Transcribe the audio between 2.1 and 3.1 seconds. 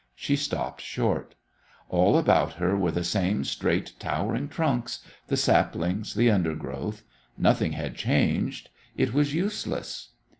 about her were the